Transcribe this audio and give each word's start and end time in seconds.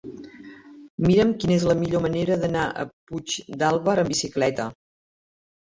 Mira'm 1.05 1.33
quina 1.43 1.57
és 1.57 1.65
la 1.73 1.75
millor 1.83 2.03
manera 2.07 2.39
d'anar 2.45 2.65
a 2.71 2.87
Puigdàlber 2.95 3.97
amb 4.07 4.13
bicicleta. 4.17 4.69